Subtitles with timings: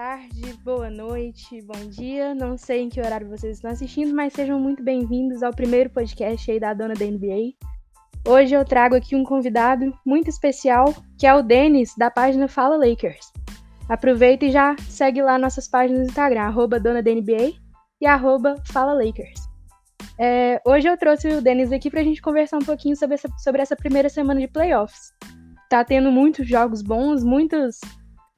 [0.00, 2.34] Boa tarde, boa noite, bom dia.
[2.34, 6.50] Não sei em que horário vocês estão assistindo, mas sejam muito bem-vindos ao primeiro podcast
[6.50, 7.52] aí da dona da NBA.
[8.26, 12.78] Hoje eu trago aqui um convidado muito especial, que é o Denis, da página Fala
[12.78, 13.30] Lakers.
[13.90, 17.52] Aproveita e já segue lá nossas páginas no Instagram, arroba dona da NBA
[18.00, 19.50] e arroba Fala Lakers.
[20.18, 23.28] É, hoje eu trouxe o Denis aqui para a gente conversar um pouquinho sobre essa,
[23.36, 25.12] sobre essa primeira semana de playoffs.
[25.68, 27.80] Tá tendo muitos jogos bons, muitos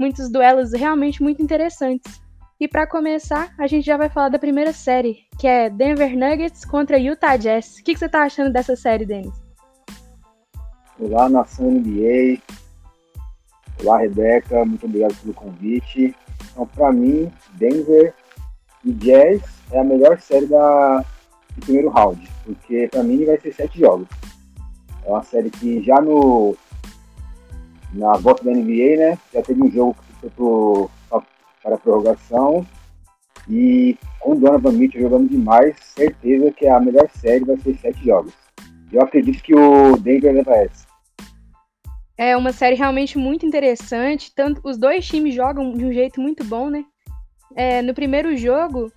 [0.02, 2.20] muitos duelos realmente muito interessantes.
[2.58, 6.64] E para começar, a gente já vai falar da primeira série, que é Denver Nuggets
[6.64, 7.78] contra Utah Jazz.
[7.78, 9.32] O que, que você está achando dessa série, Denis?
[10.98, 12.40] Olá, nação NBA.
[13.80, 14.64] Olá, Rebeca.
[14.64, 16.16] Muito obrigado pelo convite.
[16.50, 18.12] Então, para mim, Denver
[18.84, 21.04] e Jazz é a melhor série da,
[21.54, 24.08] do primeiro round, porque para mim vai ser sete jogos.
[25.04, 26.56] É uma série que já no
[27.92, 29.18] na volta da NBA, né?
[29.32, 30.90] Já teve um jogo que foi pro,
[31.62, 32.66] para a prorrogação.
[33.48, 38.04] E com o Donovan Mitchell jogando demais, certeza que a melhor série vai ser sete
[38.04, 38.32] jogos.
[38.92, 40.86] Eu acredito que o Denver leva essa.
[42.16, 44.32] É uma série realmente muito interessante.
[44.34, 46.84] Tanto os dois times jogam de um jeito muito bom, né?
[47.56, 48.92] É, no primeiro jogo,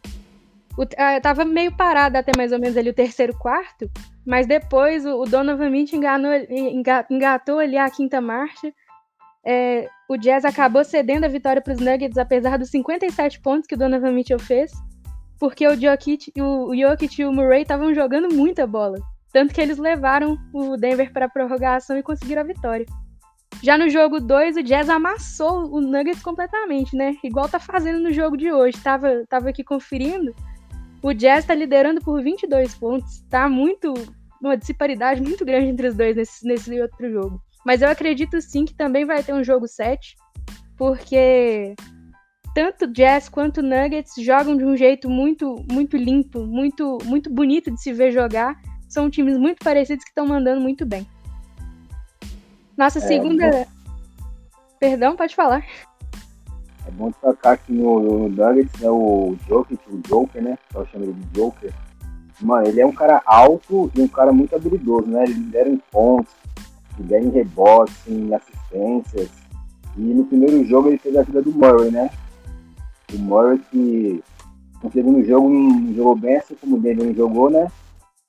[0.77, 3.89] o, uh, tava meio parado até mais ou menos ali o terceiro quarto,
[4.25, 6.31] mas depois o, o Donovan Mitchell enganou,
[7.09, 8.71] engatou ali a quinta marcha
[9.45, 13.75] é, o Jazz acabou cedendo a vitória para os Nuggets, apesar dos 57 pontos que
[13.75, 14.71] o Donovan Mitchell fez,
[15.39, 18.97] porque o Jokic, o, Jokic e o Murray estavam jogando muita bola.
[19.31, 22.85] Tanto que eles levaram o Denver para a prorrogação e conseguiram a vitória.
[23.61, 27.15] Já no jogo 2, o Jazz amassou o Nuggets completamente, né?
[27.23, 28.77] Igual tá fazendo no jogo de hoje.
[28.81, 30.33] Tava, tava aqui conferindo.
[31.01, 33.21] O Jazz tá liderando por 22 pontos.
[33.29, 33.93] Tá muito.
[34.41, 37.41] Uma disparidade muito grande entre os dois nesse, nesse outro jogo.
[37.65, 40.15] Mas eu acredito sim que também vai ter um jogo 7,
[40.77, 41.75] porque
[42.53, 47.81] tanto Jazz quanto Nuggets jogam de um jeito muito muito limpo, muito muito bonito de
[47.81, 48.55] se ver jogar.
[48.87, 51.07] São times muito parecidos que estão mandando muito bem.
[52.77, 53.67] Nossa é, segunda.
[54.79, 55.65] Perdão, pode falar.
[56.87, 60.57] É bom destacar que no, no Nuggets, né, o Joker, o Joker, né?
[60.73, 61.73] Eu chamo ele de Joker.
[62.39, 65.23] Mano, ele é um cara alto e um cara muito habilidoso, né?
[65.23, 66.33] Ele lidera em pontos,
[66.99, 69.29] em rebotes, em assistências.
[69.97, 72.09] E no primeiro jogo ele fez a vida do Murray, né?
[73.13, 74.23] O Murray que
[74.83, 77.67] no segundo jogo não jogou bem assim como o Denver jogou, né?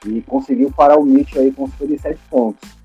[0.06, 2.76] E conseguiu parar o Mitchell aí com 57 pontos.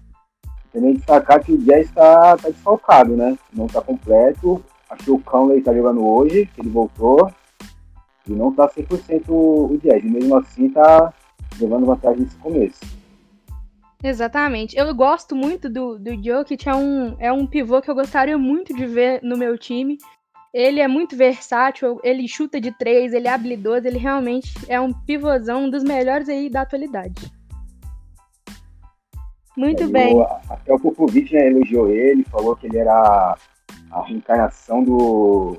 [0.71, 3.37] Também destacar que o Jazz está tá desfalcado, né?
[3.53, 4.63] Não está completo.
[4.89, 7.31] Acho que o Conley está jogando hoje, que ele voltou.
[8.27, 10.03] E não está 100% o Jazz.
[10.03, 11.13] Mesmo assim está
[11.59, 13.00] levando vantagem nesse começo.
[14.03, 14.75] Exatamente.
[14.77, 18.73] Eu gosto muito do, do Jokic, é um, é um pivô que eu gostaria muito
[18.73, 19.97] de ver no meu time.
[20.53, 24.91] Ele é muito versátil, ele chuta de três, ele é habilidoso, ele realmente é um
[24.91, 27.31] pivôzão, um dos melhores aí da atualidade.
[29.55, 30.15] Muito é, bem.
[30.15, 33.37] O, até o Popovich né, elogiou ele, falou que ele era
[33.91, 35.57] a reencarnação do,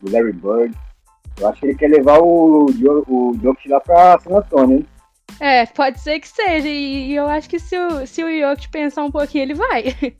[0.00, 0.76] do Larry Bird.
[1.38, 4.86] Eu acho que ele quer levar o, o, o Jokic lá pra San Antonio, hein?
[5.40, 6.68] É, pode ser que seja.
[6.68, 9.84] E, eu acho que se o, se o Jokic pensar um pouquinho, ele vai.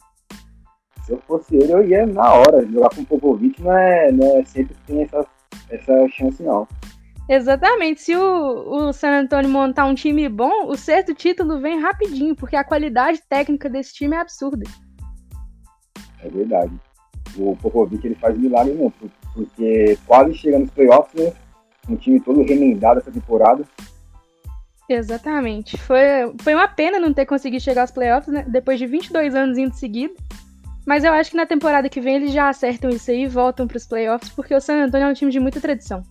[1.05, 2.67] Se eu fosse ele, eu ia na hora.
[2.67, 5.27] Jogar com o Popovic não é, não é sempre que tem essa,
[5.71, 6.69] essa chance, não.
[7.27, 8.03] Exatamente.
[8.03, 12.57] Se o, o San Antonio montar um time bom, o sexto título vem rapidinho, porque
[12.57, 14.65] a qualidade técnica desse time é absurda.
[16.23, 16.73] É verdade.
[17.39, 18.93] O Popovic ele faz milagre mesmo,
[19.33, 21.33] porque quase chega nos playoffs, né?
[21.89, 23.65] Um time todo remendado essa temporada.
[24.89, 25.77] Exatamente.
[25.77, 25.99] Foi,
[26.41, 28.45] foi uma pena não ter conseguido chegar aos playoffs, né?
[28.49, 30.15] Depois de 22 anos indo seguido.
[30.87, 33.69] Mas eu acho que na temporada que vem eles já acertam isso aí e voltam
[33.69, 36.03] para os playoffs, porque o San Antonio é um time de muita tradição.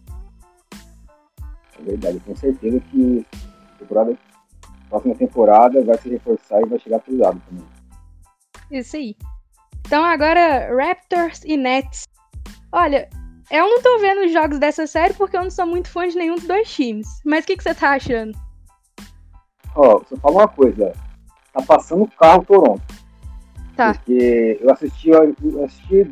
[1.79, 4.15] É verdade, tenho certeza que a temporada,
[4.87, 7.65] próxima temporada vai se reforçar e vai chegar pesado também.
[8.69, 9.15] Isso aí.
[9.87, 12.03] Então agora Raptors e Nets.
[12.71, 13.09] Olha,
[13.49, 16.15] eu não tô vendo os jogos dessa série porque eu não sou muito fã de
[16.15, 17.07] nenhum dos dois times.
[17.25, 18.37] Mas o que, que você tá achando?
[19.77, 20.91] Ó, só fala uma coisa.
[21.53, 22.81] Tá passando o carro Toronto.
[23.75, 23.93] Tá.
[23.93, 26.03] Porque eu assisti, eu assisti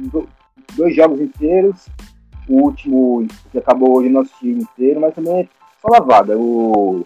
[0.76, 1.88] dois jogos inteiros.
[2.48, 5.48] O último, que acabou hoje, não assisti inteiro, mas também é
[5.82, 6.38] só lavada.
[6.38, 7.04] O,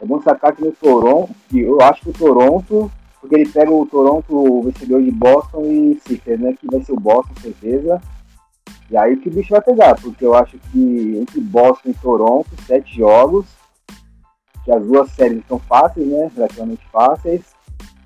[0.00, 3.72] é bom sacar que no Toronto, que eu acho que o Toronto, porque ele pega
[3.72, 6.54] o Toronto, o vencedor de Boston e Sixers, né?
[6.58, 8.00] Que vai ser o Boston, certeza.
[8.88, 12.48] E aí que o bicho vai pegar, porque eu acho que entre Boston e Toronto,
[12.64, 13.46] sete jogos,
[14.68, 16.30] que as duas séries são fáceis, né?
[16.36, 17.40] Relativamente fáceis.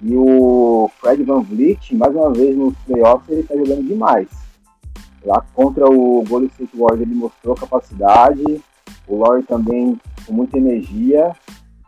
[0.00, 4.29] E o Fred Van Vliet, mais uma vez nos playoffs, ele está jogando demais.
[5.25, 8.61] Lá contra o Golden State Warriors ele mostrou capacidade,
[9.09, 11.32] o Lowry também com muita energia,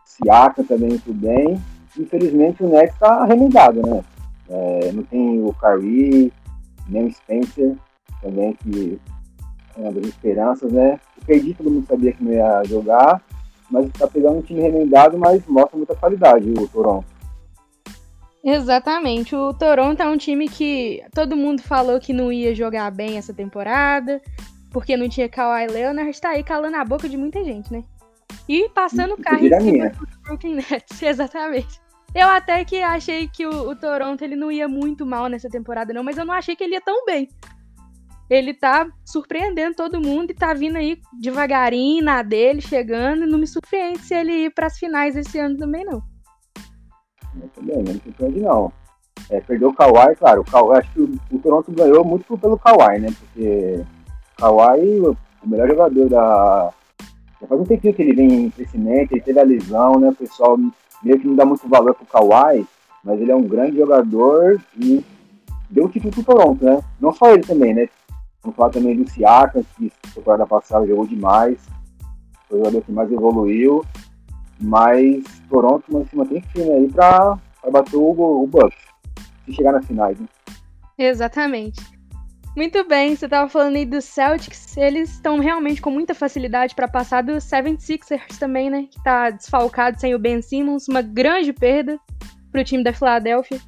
[0.05, 1.61] Siaka também muito bem.
[1.97, 4.03] Infelizmente o Nets está remendado, né?
[4.49, 6.33] É, não tem o Kyrie,
[6.89, 7.77] nem o Spencer,
[8.21, 9.01] também que
[9.77, 10.99] é uma das esperanças, né?
[11.21, 13.23] O KD todo mundo sabia que não ia jogar,
[13.71, 17.07] mas está pegando um time remendado, mas mostra muita qualidade o Toronto.
[18.45, 19.35] Exatamente.
[19.35, 23.33] O Toronto é um time que todo mundo falou que não ia jogar bem essa
[23.33, 24.21] temporada,
[24.71, 27.83] porque não tinha Kawhi Leonard, está aí calando a boca de muita gente, né?
[28.49, 31.81] E passando o carro em cima do Brooklyn Nets, exatamente.
[32.15, 35.93] Eu até que achei que o, o, Toronto ele não ia muito mal nessa temporada,
[35.93, 37.29] não, mas eu não achei que ele ia tão bem.
[38.29, 43.27] Ele tá surpreendendo todo mundo e tá vindo aí devagarinho na dele, chegando.
[43.27, 46.03] Não me surpreende se ele ir para as finais esse ano também, não.
[47.35, 48.73] Muito bem, não me surpreende não.
[49.31, 50.43] É, perdeu o Kawhi, claro.
[50.43, 53.09] O Kawhi, acho que o, Toronto ganhou muito pelo Kawhi, né?
[53.19, 53.85] Porque
[54.39, 56.71] o Kawhi, o melhor jogador da.
[57.41, 60.11] Já faz um tempinho que ele vem em crescimento, ele teve a lesão, né?
[60.11, 60.59] O pessoal
[61.03, 62.67] meio que não dá muito valor pro Kawhi,
[63.03, 65.05] mas ele é um grande jogador e
[65.71, 66.83] deu o título pro Toronto, né?
[67.01, 67.89] Não só ele também, né?
[68.45, 71.59] Vamos falar também do Siakam, que temporada passada jogou demais,
[72.47, 73.83] foi o jogador que mais evoluiu,
[74.61, 77.39] mas Toronto mas se mantém firme aí pra
[77.73, 78.79] bater o, o Bucks,
[79.47, 80.27] se chegar nas finais, né?
[80.99, 81.81] Exatamente.
[82.55, 86.87] Muito bem, você estava falando aí dos Celtics, eles estão realmente com muita facilidade para
[86.87, 88.87] passar dos 76ers também, né?
[88.91, 91.99] Que tá desfalcado sem o Ben Simmons, uma grande perda
[92.53, 93.59] para o time da Filadélfia.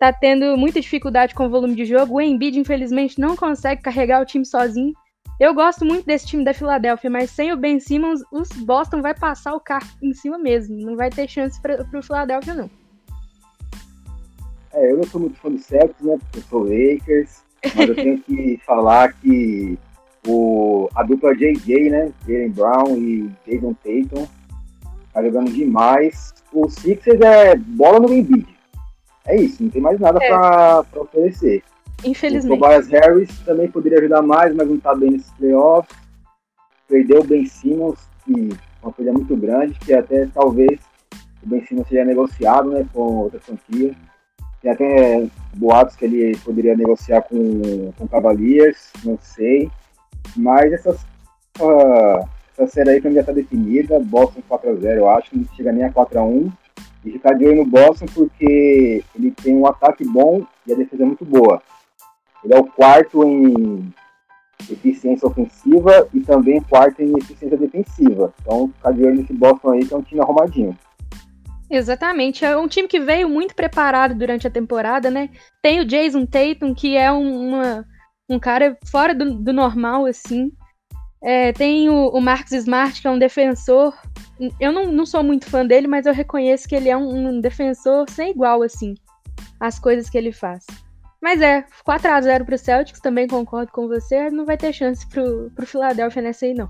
[0.00, 2.14] Tá tendo muita dificuldade com o volume de jogo.
[2.14, 4.94] O Embiid, infelizmente, não consegue carregar o time sozinho.
[5.38, 9.14] Eu gosto muito desse time da Filadélfia, mas sem o Ben Simmons, os Boston vai
[9.14, 10.74] passar o carro em cima mesmo.
[10.74, 12.70] Não vai ter chance para o Philadelphia, não.
[14.72, 16.16] É, eu não sou muito fã do Celtics, né?
[16.18, 17.42] Porque eu sou Lakers.
[17.76, 19.78] Mas eu tenho que falar que
[20.26, 22.10] o, a dupla JJ, né?
[22.26, 24.26] Jalen Brown e Jason Tatum
[25.12, 26.32] tá jogando demais.
[26.54, 28.59] O Sixers é bola no Embiid.
[29.26, 30.28] É isso, não tem mais nada é.
[30.28, 31.62] pra, pra oferecer.
[32.04, 32.58] Infelizmente.
[32.58, 35.96] O Tobias Harris também poderia ajudar mais, mas não tá bem nesses playoffs.
[36.88, 40.80] Perdeu o Ben Simmons, que é uma coisa muito grande, que até talvez
[41.42, 43.94] o Ben Simmons seja negociado né, com outra franquia.
[44.60, 49.70] Tem até boatos que ele poderia negociar com, com Cavaliers, não sei.
[50.36, 51.00] Mas essas,
[51.58, 55.84] uh, essa série aí que já está definida, Boston 4x0, eu acho, não chega nem
[55.84, 56.52] a 4x1.
[57.04, 61.06] E ficar de olho no Boston porque ele tem um ataque bom e a defesa
[61.06, 61.62] muito boa.
[62.44, 63.92] Ele é o quarto em
[64.70, 68.34] eficiência ofensiva e também quarto em eficiência defensiva.
[68.40, 70.76] Então, ficar de olho nesse Boston aí, que é um time arrumadinho.
[71.70, 72.44] Exatamente.
[72.44, 75.30] É um time que veio muito preparado durante a temporada, né?
[75.62, 77.86] Tem o Jason Tatum, que é um, uma,
[78.28, 80.52] um cara fora do, do normal, assim.
[81.22, 83.94] É, tem o, o Marcus Smart, que é um defensor.
[84.58, 87.40] Eu não, não sou muito fã dele, mas eu reconheço que ele é um, um
[87.40, 88.94] defensor sem igual, assim.
[89.58, 90.64] As coisas que ele faz.
[91.20, 94.30] Mas é, 4 a 0 pro Celtics, também concordo com você.
[94.30, 96.68] Não vai ter chance pro, pro Philadelphia nessa aí, não.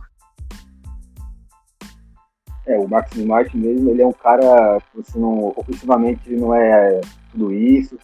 [2.66, 7.00] É, o Max Smart mesmo, ele é um cara, assim, não, ofensivamente não é
[7.32, 7.98] tudo isso,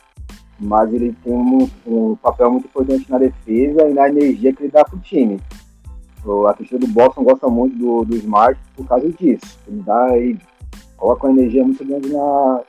[0.58, 4.72] mas ele tem um, um, papel muito importante na defesa e na energia que ele
[4.72, 5.38] dá pro time.
[6.46, 9.58] A torcida do Boston gosta muito do, do Smart por causa disso.
[9.66, 10.38] Ele dá ele
[10.96, 12.62] coloca uma energia muito grande na,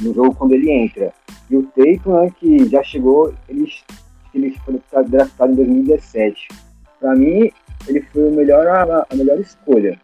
[0.00, 1.12] no jogo quando ele entra.
[1.50, 3.70] E o Tatum, né, que já chegou, ele,
[4.34, 6.48] ele foi draftado em 2017.
[6.98, 7.50] Para mim,
[7.86, 9.98] ele foi o melhor, a, a melhor escolha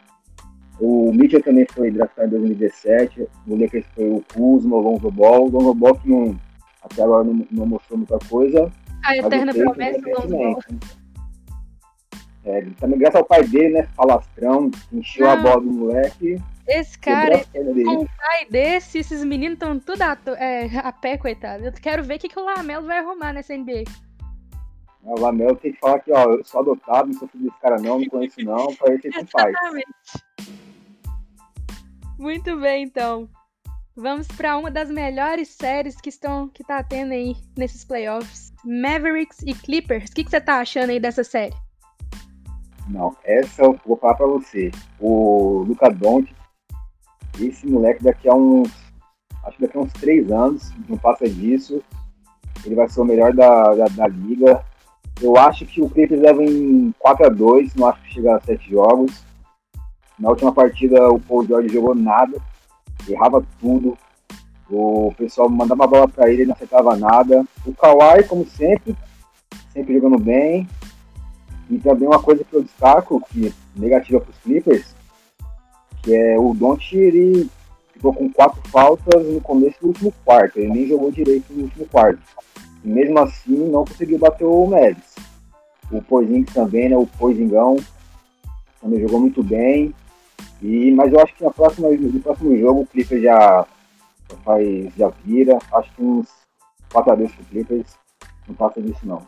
[0.79, 3.27] o Mitchell também foi draftado em 2017.
[3.47, 5.45] O Lakers foi o Kuzma, o Lonzo Ball.
[5.45, 6.39] O Lonzo Ball que não,
[6.83, 8.71] até agora não, não mostrou muita coisa.
[9.03, 10.59] A eterna promessa Lonzo Ball.
[12.47, 13.83] É, também graças ao pai dele, né?
[13.93, 15.33] Falastrão, encheu não.
[15.33, 16.41] a bola do moleque.
[16.65, 21.65] Esse cara, com um pai desse, esses meninos estão tudo a, é, a, pé, coitado.
[21.65, 23.83] Eu quero ver o que, que o Lamelo vai arrumar nessa NBA.
[25.03, 27.75] O Lamelo tem que falar que, ó, eu sou adotado, não sou filho desse cara
[27.81, 29.51] não, não conheço não, pra ele com pai.
[32.17, 33.29] Muito bem, então.
[33.93, 38.53] Vamos para uma das melhores séries que estão que tá tendo aí nesses playoffs.
[38.63, 40.09] Mavericks e Clippers.
[40.09, 41.66] O que, que você tá achando aí dessa série?
[42.89, 44.71] Não, essa eu vou falar para você.
[44.99, 46.35] O Luca Doncic,
[47.39, 48.71] esse moleque daqui a uns,
[49.43, 51.83] acho que daqui a uns três anos, não passa disso,
[52.65, 54.63] ele vai ser o melhor da, da, da liga.
[55.21, 58.41] Eu acho que o Clippers leva em 4 a 2 não acho que chega a
[58.41, 59.23] 7 jogos.
[60.17, 62.39] Na última partida, o Paul George jogou nada,
[63.07, 63.97] errava tudo.
[64.69, 67.45] O pessoal mandava a bola para ele, não acertava nada.
[67.65, 68.95] O Kawhi, como sempre,
[69.71, 70.67] sempre jogando bem.
[71.69, 74.95] E também uma coisa que eu destaco, que é negativa para os Clippers,
[76.01, 77.49] que é o Don't ele
[77.91, 80.57] ficou com quatro faltas no começo do último quarto.
[80.57, 82.21] Ele nem jogou direito no último quarto.
[82.83, 85.15] E mesmo assim não conseguiu bater o Mavis.
[85.91, 86.97] O Porzingis também, né?
[86.97, 87.77] O Porzingão
[88.81, 89.93] também jogou muito bem.
[90.61, 93.65] E, mas eu acho que na próxima, no próximo jogo o Clippers já,
[94.29, 95.57] já faz, já vira.
[95.73, 96.27] Acho que uns
[96.91, 97.87] 4 a 2 pro Clippers
[98.47, 99.21] não passa disso não.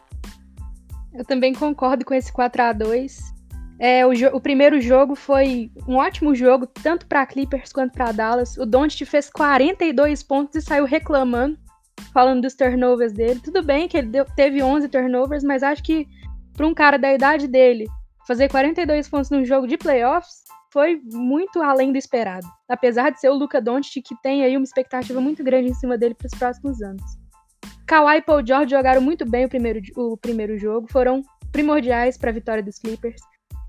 [1.13, 3.39] Eu também concordo com esse 4 a 2
[3.79, 8.57] é, o, o, primeiro jogo foi um ótimo jogo, tanto para Clippers quanto para Dallas.
[8.57, 11.57] O Doncic fez 42 pontos e saiu reclamando,
[12.13, 13.39] falando dos turnovers dele.
[13.41, 16.05] Tudo bem que ele deu, teve 11 turnovers, mas acho que
[16.53, 17.87] para um cara da idade dele
[18.27, 22.45] fazer 42 pontos num jogo de playoffs foi muito além do esperado.
[22.67, 25.97] Apesar de ser o Luca Doncic que tem aí uma expectativa muito grande em cima
[25.97, 27.18] dele para os próximos anos.
[27.89, 32.29] Kawhi e Paul George jogaram muito bem o primeiro, o primeiro jogo, foram primordiais para
[32.29, 33.19] a vitória dos Clippers.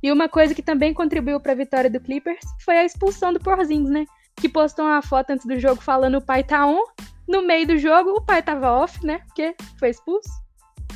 [0.03, 3.41] E uma coisa que também contribuiu para a vitória do Clippers foi a expulsão do
[3.41, 4.05] Porzingis, né?
[4.37, 6.85] Que postou uma foto antes do jogo falando o pai tá on.
[7.27, 9.23] No meio do jogo, o pai tava off, né?
[9.27, 10.29] Porque foi expulso.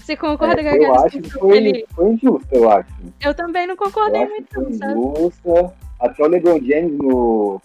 [0.02, 1.86] Você concorda é, com Eu acho que foi, ele...
[1.94, 2.92] foi injusto, eu acho.
[3.22, 5.00] Eu também não concordei eu muito, foi sabe?
[5.00, 5.74] Injusta.
[5.98, 7.58] Até o LeBron James no,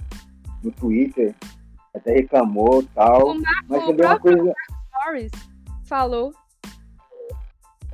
[0.64, 1.36] no Twitter
[1.94, 3.32] até reclamou e tal.
[3.32, 4.54] O, Mar mas o também uma coisa.
[5.06, 5.32] Morris
[5.86, 6.34] falou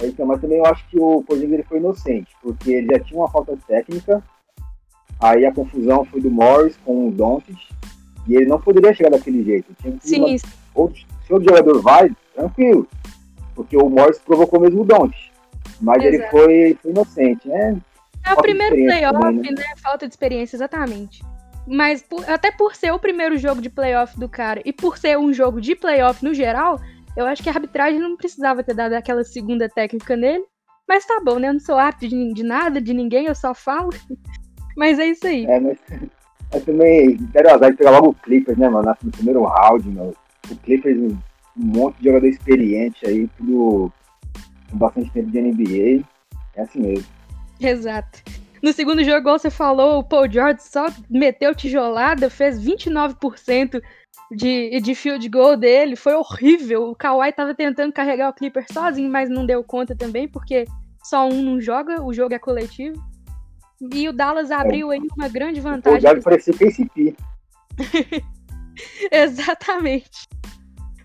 [0.02, 3.20] então, mas também eu acho que o Porzingis ele foi inocente, porque ele já tinha
[3.20, 4.22] uma falta técnica,
[5.20, 7.58] aí a confusão foi do Morris com o Doncic,
[8.28, 9.74] e ele não poderia chegar daquele jeito.
[9.82, 10.38] Tinha que Sim.
[10.74, 12.88] Outro, se outro jogador vai, tranquilo,
[13.54, 15.32] porque o Morris provocou mesmo o Doncic,
[15.80, 16.16] mas Exato.
[16.16, 17.78] ele foi, foi inocente, né?
[18.26, 19.52] É o primeiro playoff, né?
[19.52, 19.64] né?
[19.78, 21.24] Falta de experiência, exatamente.
[21.68, 25.18] Mas por, até por ser o primeiro jogo de playoff do cara e por ser
[25.18, 26.80] um jogo de playoff no geral,
[27.16, 30.44] eu acho que a arbitragem não precisava ter dado aquela segunda técnica nele.
[30.88, 31.50] Mas tá bom, né?
[31.50, 33.90] Eu não sou árbitro de, de nada, de ninguém, eu só falo.
[34.78, 35.46] mas é isso aí.
[35.46, 35.80] É, mas,
[36.52, 38.96] mas também quero azar de pegar logo o Clippers, né, mano?
[39.02, 40.14] No primeiro round, mano.
[40.50, 41.18] O Clippers, um
[41.56, 43.92] monte de jogador experiente aí, tudo
[44.70, 46.06] com bastante tempo de NBA.
[46.56, 47.06] É assim mesmo.
[47.60, 48.22] Exato.
[48.62, 53.82] No segundo jogo, igual você falou, o Paul George só meteu tijolada, fez 29%
[54.32, 56.90] de, de field goal dele foi horrível.
[56.90, 60.66] O Kawhi tava tentando carregar o Clipper sozinho, mas não deu conta também, porque
[61.04, 63.02] só um não joga, o jogo é coletivo.
[63.94, 66.00] E o Dallas abriu aí uma grande vantagem.
[66.00, 67.16] O Dallas parecia KCP.
[69.12, 70.28] Exatamente.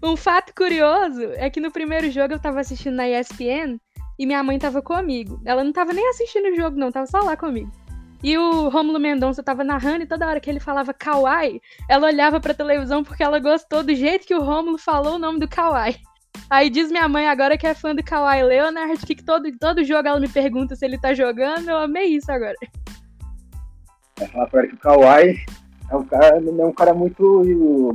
[0.02, 3.78] Um fato curioso é que no primeiro jogo eu tava assistindo na ESPN
[4.18, 5.40] e minha mãe tava comigo.
[5.44, 7.70] Ela não tava nem assistindo o jogo, não, tava só lá comigo.
[8.22, 12.38] E o Rômulo Mendonça tava narrando e toda hora que ele falava Kawaii, ela olhava
[12.38, 15.96] pra televisão porque ela gostou do jeito que o Rômulo falou o nome do Kawaii.
[16.48, 20.08] Aí diz minha mãe agora que é fã do Kawhi Leonard, que todo, todo jogo
[20.08, 22.56] ela me pergunta se ele tá jogando, eu amei isso agora.
[24.18, 25.44] Vai falar pra ela que o Kawhi
[25.90, 27.42] é um cara, não é um cara muito,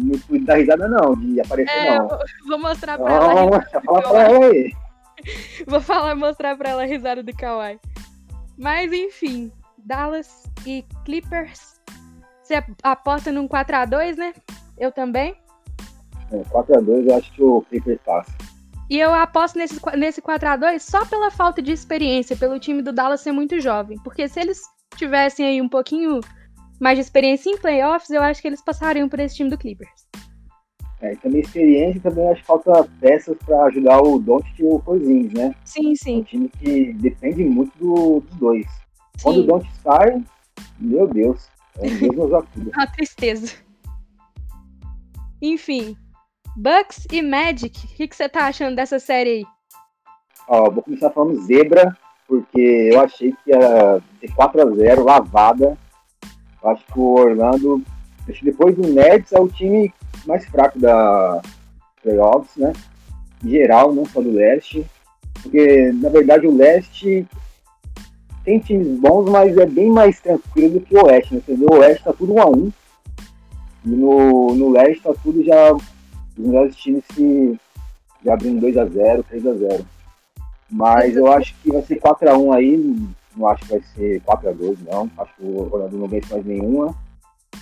[0.02, 2.08] muito da risada não, de aparecer é, não.
[2.48, 3.62] Vou mostrar pra ela.
[3.62, 4.72] Falar pra ela aí.
[5.68, 7.80] Vou falar, mostrar pra ela a risada do Kawhi.
[8.58, 9.52] Mas enfim,
[9.86, 11.80] Dallas e Clippers.
[12.42, 14.34] Você aposta num 4x2, né?
[14.78, 15.36] Eu também.
[16.32, 18.32] É, 4x2 eu acho que o Clippers passa.
[18.90, 23.22] E eu aposto nesse, nesse 4x2 só pela falta de experiência, pelo time do Dallas
[23.22, 23.98] ser muito jovem.
[24.04, 24.62] Porque se eles
[24.96, 26.20] tivessem aí um pouquinho
[26.80, 30.08] mais de experiência em playoffs, eu acho que eles passariam por esse time do Clippers.
[31.02, 34.80] É, e também experiência, também acho que falta peças para ajudar o Doncic e o
[34.80, 35.54] Porzingis, né?
[35.64, 36.18] Sim, sim.
[36.18, 38.85] É um time que depende muito do, dos dois.
[39.22, 40.24] Quando o Don't sai,
[40.80, 41.48] meu Deus,
[41.80, 42.72] é Deus nos acuda.
[42.74, 43.54] Uma tristeza.
[45.42, 45.98] Enfim,
[46.56, 49.46] Bucks e Magic, o que, que você tá achando dessa série aí?
[50.48, 55.78] Ó, vou começar falando zebra, porque eu achei que ia ser 4x0, lavada.
[56.64, 57.84] Eu acho que o Orlando,
[58.42, 59.94] depois do Nets, é o time
[60.26, 61.42] mais fraco da
[62.02, 62.72] playoffs, né?
[63.44, 64.86] Em geral, não só do leste.
[65.42, 67.28] Porque, na verdade, o leste
[68.46, 71.42] tem times bons, mas é bem mais tranquilo do que o Oeste, né?
[71.46, 71.68] entendeu?
[71.72, 72.72] O Oeste tá tudo 1 a 1
[73.86, 75.74] E no, no Leste tá tudo já.
[75.74, 75.84] Os
[76.38, 77.60] melhores times se
[78.24, 79.86] já abrindo 2x0, 3x0.
[80.70, 82.96] Mas eu acho que vai ser 4x1 aí.
[83.36, 85.10] Não acho que vai ser 4x2, não.
[85.18, 86.96] Acho que o Ronaldo não vence mais nenhuma.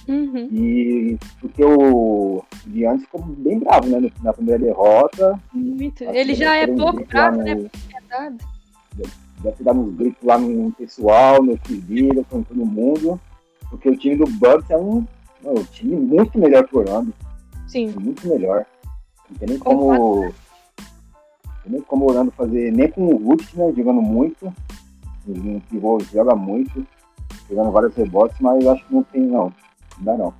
[0.07, 0.49] Uhum.
[0.51, 4.11] E porque o Giannis ficou bem bravo, né?
[4.21, 5.39] Na primeira derrota.
[5.53, 6.03] Muito.
[6.03, 7.55] Ele já é pouco bravo, né?
[7.55, 7.63] no...
[7.63, 8.37] né?
[8.95, 13.19] Deve dado uns gritos lá no pessoal, no Twitter, com todo mundo,
[13.69, 15.05] porque o time do Bucks é um,
[15.43, 17.13] um time muito melhor que o Orlando.
[17.67, 17.93] Sim.
[17.99, 18.65] Muito melhor.
[19.29, 19.93] Não tem nem como.
[19.93, 20.33] Não
[21.63, 24.53] tem nem como o Orlando fazer, nem com o Wood, né, jogando muito.
[25.27, 26.85] Um pivô joga muito,
[27.47, 29.53] pegando vários rebotes, mas acho que não tem, não.
[29.97, 30.33] Não dá, não.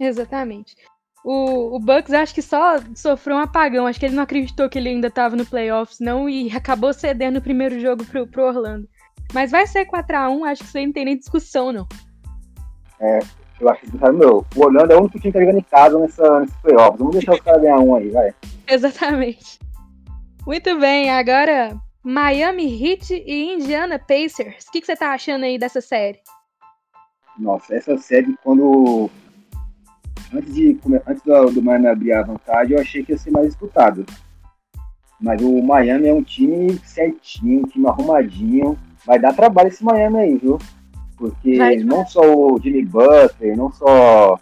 [0.00, 0.76] Exatamente.
[1.24, 3.86] O, o Bucks acho que só sofreu um apagão.
[3.86, 7.38] Acho que ele não acreditou que ele ainda estava no playoffs, não, e acabou cedendo
[7.38, 8.88] o primeiro jogo pro, pro Orlando.
[9.32, 11.86] Mas vai ser 4x1, acho que isso aí não tem nem discussão, não.
[13.00, 13.20] É,
[13.60, 15.98] eu acho que, meu, o Orlando é o único time que tá jogando em casa
[15.98, 16.98] nessa, nesse playoffs.
[16.98, 18.34] Vamos deixar os caras ganhar um aí, vai.
[18.66, 19.58] Exatamente.
[20.46, 24.64] Muito bem, agora Miami Heat e Indiana Pacers.
[24.66, 26.20] O que, que você tá achando aí dessa série?
[27.38, 29.10] Nossa, essa série, quando.
[30.32, 33.46] Antes, de, antes do, do Miami abrir a vantagem, eu achei que ia ser mais
[33.46, 34.04] disputado.
[35.20, 38.78] Mas o Miami é um time certinho, um time arrumadinho.
[39.06, 40.58] Vai dar trabalho esse Miami aí, viu?
[41.16, 44.38] Porque não só o Jimmy Butler, não só,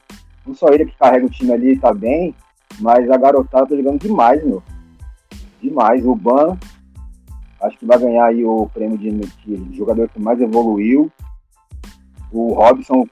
[0.47, 2.35] não só ele que carrega o time ali tá bem,
[2.79, 4.63] mas a garotada tá jogando demais, meu
[5.67, 6.05] demais.
[6.05, 6.57] O Ban,
[7.63, 11.11] acho que vai ganhar aí o prêmio de, de jogador que mais evoluiu.
[12.33, 13.07] O Robson,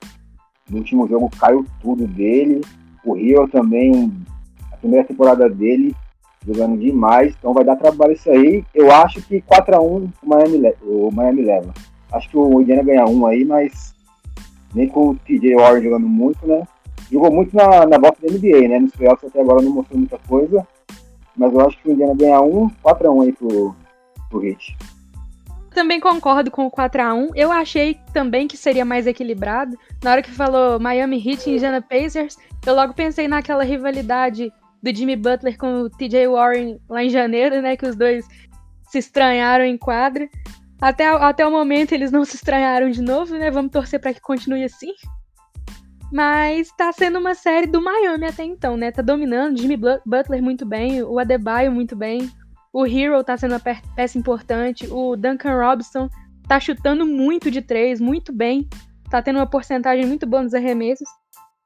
[0.68, 2.60] no último jogo, caiu tudo dele.
[3.04, 4.12] O Rio também,
[4.72, 5.94] a primeira temporada dele,
[6.46, 7.34] jogando demais.
[7.38, 8.64] Então vai dar trabalho isso aí.
[8.74, 11.72] Eu acho que 4x1 o Miami, o Miami leva.
[12.12, 13.94] Acho que o Indiana ganha um aí, mas
[14.74, 16.66] nem com o TJ Warren jogando muito, né?
[17.10, 18.78] Jogou muito na, na volta da NBA, né?
[18.78, 20.66] Nos playoffs até agora não mostrou muita coisa.
[21.36, 23.74] Mas eu acho que o Indiana ganha um 4x1 aí pro,
[24.30, 24.76] pro Heat.
[25.74, 27.32] Também concordo com o 4x1.
[27.34, 29.76] Eu achei também que seria mais equilibrado.
[30.02, 34.94] Na hora que falou Miami Heat e Indiana Pacers, eu logo pensei naquela rivalidade do
[34.94, 37.76] Jimmy Butler com o TJ Warren lá em janeiro, né?
[37.76, 38.24] Que os dois
[38.88, 40.28] se estranharam em quadra.
[40.80, 43.50] Até, até o momento eles não se estranharam de novo, né?
[43.50, 44.92] Vamos torcer para que continue assim.
[46.12, 48.92] Mas tá sendo uma série do Miami até então, né?
[48.92, 52.30] Tá dominando Jimmy Butler muito bem, o Adebayo muito bem,
[52.74, 53.60] o Hero tá sendo uma
[53.94, 56.08] peça importante, o Duncan Robinson
[56.48, 58.68] tá chutando muito de três, muito bem,
[59.08, 61.08] tá tendo uma porcentagem muito boa nos arremessos.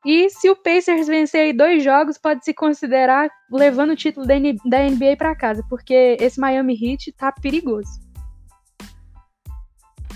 [0.05, 4.39] E se o Pacers vencer aí dois jogos, pode se considerar levando o título da
[4.39, 7.89] NBA para casa, porque esse Miami Heat tá perigoso.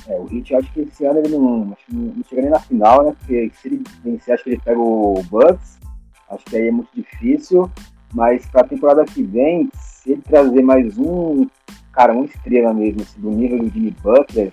[0.07, 3.03] É, o Heat acho que esse ano ele não, que não chega nem na final,
[3.03, 3.17] né?
[3.19, 5.79] Porque se ele vencer, acho que ele pega o Bucks.
[6.29, 7.71] Acho que aí é muito difícil.
[8.13, 9.71] Mas para a temporada que vem,
[10.03, 11.47] se ele trazer mais um,
[11.93, 14.53] cara, uma estrela mesmo, assim, do nível do Jimmy Butler,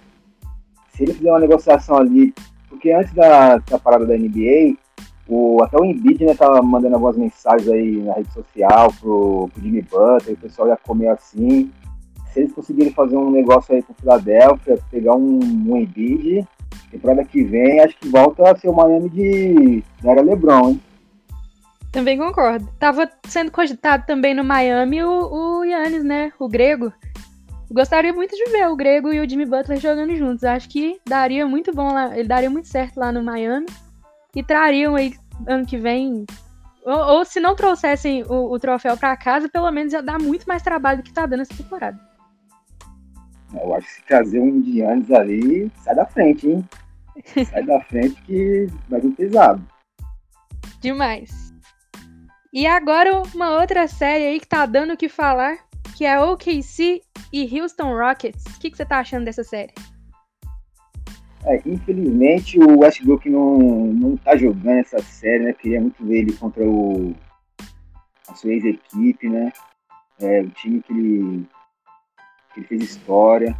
[0.93, 2.33] se ele fizer uma negociação ali,
[2.67, 4.77] porque antes da, da parada da NBA,
[5.27, 9.63] o, até o Embiid né, tava mandando algumas mensagens aí na rede social pro, pro
[9.63, 11.71] Jimmy Butler, o pessoal ia comer assim
[12.31, 16.47] se eles conseguirem fazer um negócio aí com o Philadelphia, pegar um, um Embiid,
[16.91, 20.81] temporada que vem, acho que volta a ser o Miami de da era LeBron, hein?
[21.91, 22.67] Também concordo.
[22.79, 26.31] Tava sendo cogitado também no Miami o, o Yannis, né?
[26.39, 26.93] O grego.
[27.71, 30.43] Gostaria muito de ver o Grego e o Jimmy Butler jogando juntos.
[30.43, 33.67] Acho que daria muito bom lá, ele daria muito certo lá no Miami.
[34.35, 35.13] E trariam aí
[35.47, 36.25] ano que vem.
[36.83, 40.45] Ou, ou se não trouxessem o, o troféu para casa, pelo menos ia dar muito
[40.47, 41.99] mais trabalho do que tá dando essa temporada.
[43.53, 46.67] Eu acho que se trazer um Indianos ali, sai da frente, hein?
[47.45, 49.63] sai da frente que vai vir pesado.
[50.81, 51.48] Demais.
[52.51, 55.59] E agora uma outra série aí que tá dando o que falar,
[55.95, 58.43] que é OKC e Houston Rockets.
[58.45, 59.73] O que, que você tá achando dessa série?
[61.45, 65.53] É, infelizmente o Westbrook não, não tá jogando essa série, né?
[65.53, 67.15] Queria muito ver ele contra o
[68.27, 69.51] a sua ex-equipe, né?
[70.19, 71.47] É, o time que ele
[72.57, 73.55] ele fez história.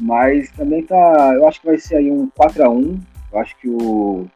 [0.00, 1.32] Mas também tá.
[1.34, 3.00] Eu acho que vai ser aí um 4x1.
[3.32, 4.26] Eu acho que o,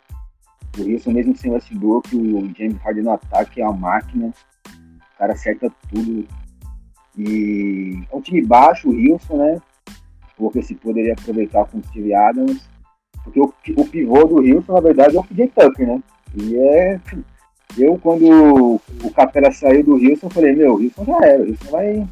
[0.78, 4.32] o Wilson, mesmo sem Westbrook, o James Harden no ataque é uma máquina.
[4.66, 6.26] O cara acerta tudo.
[7.18, 9.60] E é um time baixo, o Wilson, né?
[10.38, 12.68] O se poderia aproveitar com o Steve Adams.
[13.24, 16.02] Porque o, o pivô do Wilson, na verdade, é o PJ Tucker, né?
[16.34, 17.00] E é.
[17.78, 21.70] Eu, quando o Capela saiu do Wilson, falei: Meu, o Wilson já era, o Wilson
[21.70, 22.08] vai,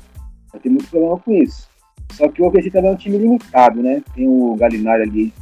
[0.52, 1.68] vai ter muito problema com isso.
[2.12, 4.02] Só que o OKC também é um time limitado, né?
[4.14, 5.32] Tem o Galinari ali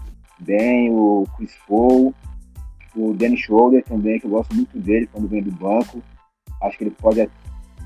[0.41, 2.15] bem, o Chris Paul,
[2.97, 6.03] o Danny Schroeder também, que eu gosto muito dele quando vem do banco.
[6.63, 7.29] Acho que ele pode,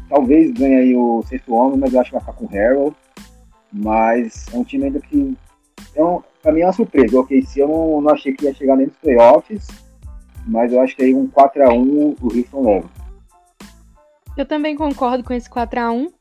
[0.09, 2.97] talvez ganhe aí o sexto homem, mas eu acho que vai ficar com o Harold.
[3.73, 5.37] Mas é um time ainda que,
[5.93, 7.17] então, pra mim é uma surpresa.
[7.17, 9.69] O OKC eu não, não achei que ia chegar nem nos playoffs,
[10.47, 12.91] mas eu acho que aí um 4x1 o Houston leva.
[14.37, 16.13] Eu também concordo com esse 4x1.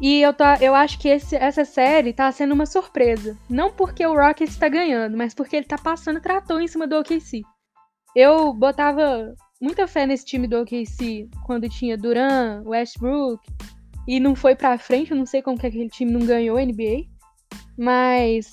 [0.00, 3.36] E eu, tô, eu acho que esse, essa série tá sendo uma surpresa.
[3.48, 6.98] Não porque o Rockets tá ganhando, mas porque ele tá passando trator em cima do
[6.98, 7.42] OKC.
[8.14, 13.40] Eu botava muita fé nesse time do OKC quando tinha Duran, Westbrook,
[14.06, 15.10] e não foi pra frente.
[15.10, 17.06] Eu não sei como que aquele time não ganhou a NBA.
[17.76, 18.50] Mas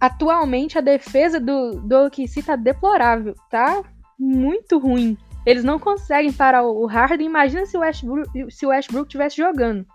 [0.00, 3.82] atualmente a defesa do, do OKC tá deplorável, tá
[4.18, 5.16] muito ruim.
[5.46, 7.26] Eles não conseguem parar o Harden.
[7.26, 9.86] Imagina se o Westbrook, se o Westbrook tivesse jogando.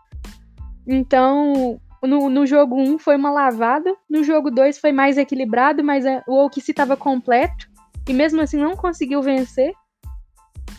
[0.87, 6.05] Então, no, no jogo 1 foi uma lavada, no jogo 2 foi mais equilibrado, mas
[6.05, 7.71] é, o OKC estava completo
[8.07, 9.73] e mesmo assim não conseguiu vencer.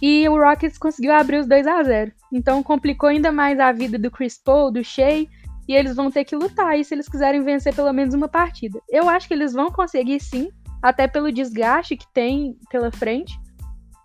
[0.02, 2.12] E o Rockets conseguiu abrir os 2 a 0.
[2.32, 5.26] Então complicou ainda mais a vida do Chris Paul, do Shea,
[5.68, 8.80] e eles vão ter que lutar aí se eles quiserem vencer pelo menos uma partida.
[8.88, 10.50] Eu acho que eles vão conseguir sim,
[10.82, 13.38] até pelo desgaste que tem pela frente.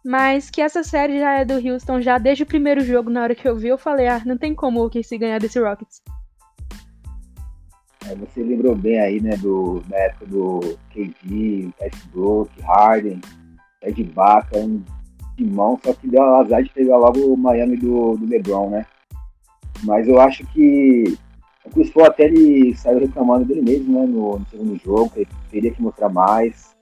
[0.05, 3.36] Mas que essa série já é do Houston já desde o primeiro jogo, na hora
[3.36, 6.01] que eu vi, eu falei, ah, não tem como o OKC ganhar desse Rockets.
[8.09, 13.21] É, você lembrou bem aí, né, do, da época do KD, Westbrook, Harden,
[13.83, 14.83] Ed Baca, um
[15.37, 18.85] timão, só que deu azar de pegar logo o Miami do, do LeBron, né?
[19.83, 21.17] Mas eu acho que
[21.63, 25.19] o Chris Paul até ele saiu reclamando dele mesmo, né, no, no segundo jogo, que
[25.19, 26.75] ele teria que mostrar mais.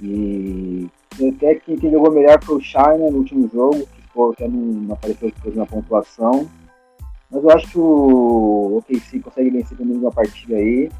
[0.00, 0.88] E
[1.28, 4.48] até que quem jogou melhor foi o Shine né, no último jogo, que ficou, até
[4.48, 6.48] não apareceu depois na pontuação.
[7.32, 10.90] Mas eu acho que o OKC consegue vencer pelo menos uma partida aí.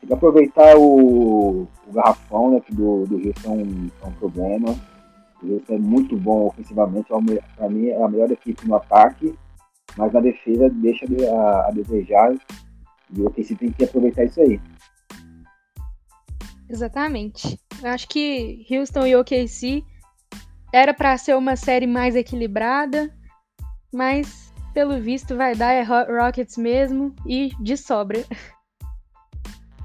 [0.00, 4.12] Tem que aproveitar o, o garrafão, né, que do, do Houston é um, é um
[4.14, 4.76] problema.
[5.40, 9.32] O Houston é muito bom ofensivamente, é para mim é a melhor equipe no ataque,
[9.96, 12.34] mas na defesa deixa a, a desejar.
[13.14, 14.60] E o OKC tem que aproveitar isso aí.
[16.68, 17.60] Exatamente.
[17.80, 19.84] Eu acho que Houston e OKC
[20.72, 23.14] era para ser uma série mais equilibrada,
[23.92, 28.24] mas pelo visto vai dar é Rockets mesmo e de sobra.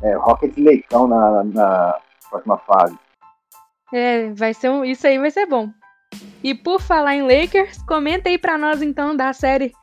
[0.02, 2.98] É, Rockets leitão na, na próxima fase.
[3.94, 5.70] É, vai ser um, isso aí vai ser bom.
[6.44, 9.74] E por falar em Lakers, comenta aí para nós então da série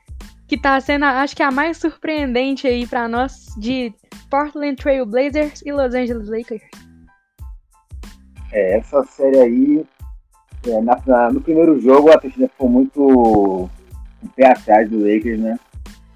[0.46, 3.92] que tá sendo, acho que a mais surpreendente aí para nós de
[4.30, 6.62] Portland Trail Blazers e Los Angeles Lakers.
[8.52, 9.86] É, essa série aí,
[10.66, 13.68] é, na, na, no primeiro jogo a torcida ficou muito
[14.24, 15.58] um pé atrás do Lakers, né?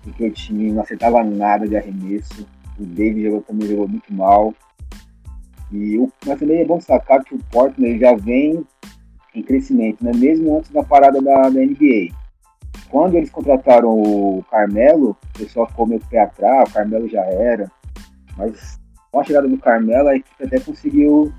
[0.03, 2.47] Porque o time não acertava nada de arremesso.
[2.79, 4.55] O David jogou, também jogou muito mal.
[5.71, 8.65] E o, mas também é bom destacar que o Portland já vem
[9.35, 10.13] em crescimento, né?
[10.15, 12.15] Mesmo antes da parada da, da NBA.
[12.89, 17.71] Quando eles contrataram o Carmelo, o pessoal ficou meio pé atrás, o Carmelo já era.
[18.37, 18.81] Mas
[19.13, 21.33] com a chegada do Carmelo, a equipe até conseguiu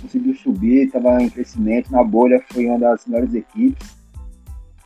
[0.00, 3.99] conseguiu subir, estava em crescimento, na bolha foi uma das melhores equipes,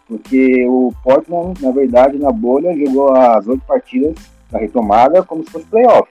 [0.07, 4.15] porque o Portland, na verdade, na bolha, jogou as oito partidas
[4.51, 6.11] da retomada como se fosse playoff.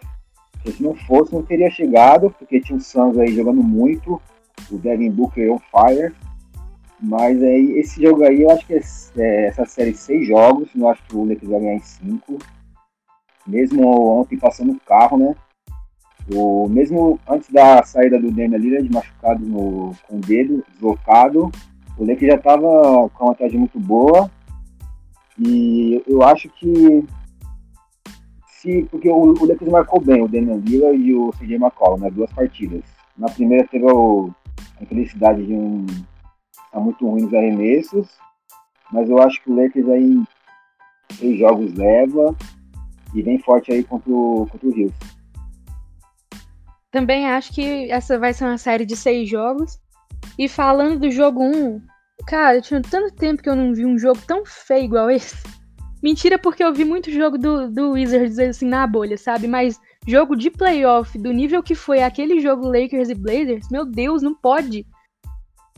[0.66, 4.22] Se não fosse, não teria chegado, porque tinha o Suns aí jogando muito,
[4.72, 6.14] o Devin Booker on fire,
[7.06, 8.82] mas aí, esse jogo aí, eu acho que é,
[9.18, 12.38] é, essa série seis jogos, não acho que o Lakers vai ganhar em cinco.
[13.46, 15.36] Mesmo ontem passando o carro, né?
[16.34, 21.52] O, mesmo antes da saída do Damian Lillard machucado no, com o dedo, deslocado,
[21.98, 24.30] o Lakers já estava com uma vantagem muito boa.
[25.40, 27.06] E eu acho que
[28.48, 32.14] se, porque o, o Lakers marcou bem o Damian Lillard e o CJ McCollum nas
[32.14, 32.84] duas partidas.
[33.18, 34.32] Na primeira teve o,
[34.80, 35.86] a infelicidade de um
[36.72, 38.08] tá muito ruim nos arremessos,
[38.92, 40.24] mas eu acho que o Lakers aí
[41.20, 42.36] três jogos leva
[43.14, 45.08] e vem forte aí contra o, contra o Houston.
[46.90, 49.80] Também acho que essa vai ser uma série de seis jogos.
[50.38, 51.82] E falando do jogo 1,
[52.26, 55.36] cara, tinha tanto tempo que eu não vi um jogo tão feio igual esse.
[56.02, 59.48] Mentira, porque eu vi muito jogo do, do Wizards assim na bolha, sabe?
[59.48, 64.22] Mas jogo de playoff, do nível que foi aquele jogo Lakers e Blazers, meu Deus,
[64.22, 64.86] não pode.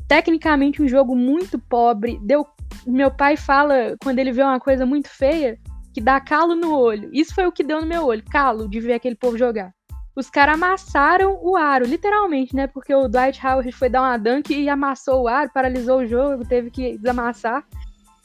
[0.08, 2.20] Tecnicamente, um jogo muito pobre.
[2.24, 2.46] Deu.
[2.88, 5.60] Meu pai fala, quando ele vê uma coisa muito feia,
[5.94, 7.10] que dá calo no olho.
[7.14, 9.72] Isso foi o que deu no meu olho, calo de ver aquele povo jogar
[10.16, 12.68] os caras amassaram o aro, literalmente, né?
[12.68, 16.48] Porque o Dwight Howard foi dar uma dunk e amassou o aro, paralisou o jogo,
[16.48, 17.66] teve que desamassar.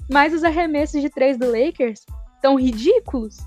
[0.09, 3.39] Mas os arremessos de três do Lakers estão ridículos.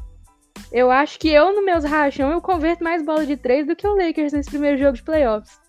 [0.72, 3.88] Eu acho que eu, no meus rachão, eu converto mais bola de três do que
[3.88, 5.60] o Lakers nesse primeiro jogo de playoffs.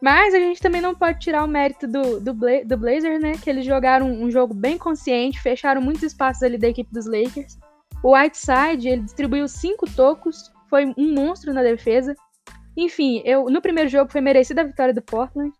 [0.00, 3.32] Mas a gente também não pode tirar o mérito do, do, Bla do Blazers, né?
[3.32, 7.58] Que eles jogaram um jogo bem consciente, fecharam muitos espaços ali da equipe dos Lakers.
[8.02, 12.14] O Whiteside, ele distribuiu cinco tocos, foi um monstro na defesa.
[12.76, 15.52] Enfim, eu no primeiro jogo foi merecida a vitória do Portland,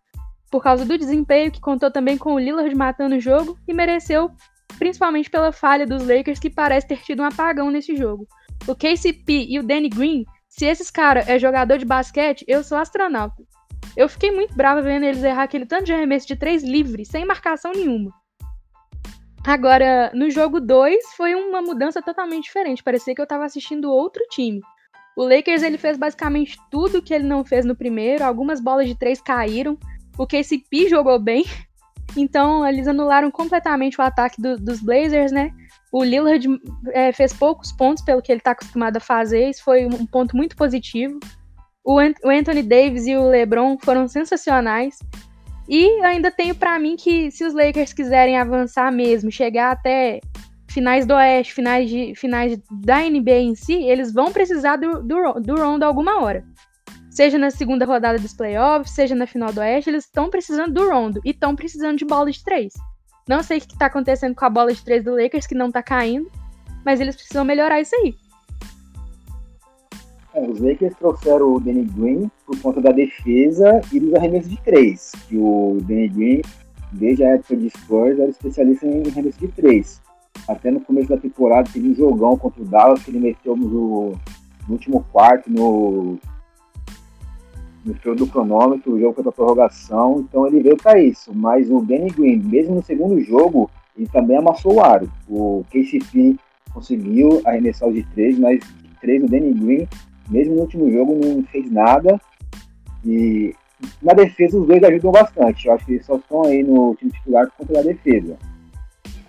[0.51, 4.31] por causa do desempenho que contou também com o Lillard matando o jogo e mereceu
[4.79, 8.27] principalmente pela falha dos Lakers que parece ter tido um apagão nesse jogo.
[8.67, 12.79] O KCP e o Danny Green, se esses caras é jogador de basquete, eu sou
[12.79, 13.43] astronauta.
[13.97, 17.25] Eu fiquei muito brava vendo eles errar aquele tanto de arremesso de três livre, sem
[17.25, 18.13] marcação nenhuma.
[19.47, 22.83] Agora, no jogo 2, foi uma mudança totalmente diferente.
[22.83, 24.61] Parecia que eu tava assistindo outro time.
[25.19, 28.23] O Lakers ele fez basicamente tudo que ele não fez no primeiro.
[28.23, 29.77] Algumas bolas de três caíram.
[30.17, 31.45] O KCP jogou bem.
[32.17, 35.51] Então eles anularam completamente o ataque do, dos Blazers, né?
[35.93, 36.47] O Lillard
[36.93, 39.51] é, fez poucos pontos pelo que ele está acostumado a fazer.
[39.51, 41.19] Isso foi um ponto muito positivo.
[41.85, 45.01] O, Anthony Davis e o LeBron foram sensacionais.
[45.69, 50.21] E ainda tenho para mim que se os Lakers quiserem avançar mesmo, chegar até
[50.69, 55.41] finais do Oeste, finais, de, finais da NBA em si, eles vão precisar do, do,
[55.41, 56.45] do Rondo alguma hora.
[57.11, 60.89] Seja na segunda rodada dos playoffs, seja na final do Oeste, eles estão precisando do
[60.89, 62.75] Rondo e estão precisando de bola de três.
[63.29, 65.67] Não sei o que está acontecendo com a bola de três do Lakers, que não
[65.67, 66.31] está caindo,
[66.85, 68.15] mas eles precisam melhorar isso aí.
[70.35, 74.63] É, os Lakers trouxeram o Danny Green por conta da defesa e dos arremessos de
[74.63, 75.13] três.
[75.29, 76.43] Que o Danny Green,
[76.93, 80.01] desde a época de Spurs, era especialista em arremessos de três.
[80.47, 84.13] Até no começo da temporada teve um jogão contra o Dallas que ele meteu no,
[84.67, 86.19] no último quarto, no,
[87.85, 91.33] no show do cronômetro, o jogo foi para prorrogação, então ele veio para isso.
[91.35, 95.11] Mas o Danny Green, mesmo no segundo jogo, ele também amassou o aro.
[95.29, 96.37] O KCP
[96.73, 99.89] conseguiu arremessar os de três, mas de três o Danny Green
[100.31, 102.21] mesmo no último jogo não fez nada.
[103.05, 103.55] E
[104.03, 105.67] na defesa os dois ajudam bastante.
[105.67, 108.37] Eu acho que eles só estão aí no time titular por conta da defesa.